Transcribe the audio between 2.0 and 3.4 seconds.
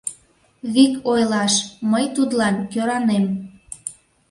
тудлан кӧранем.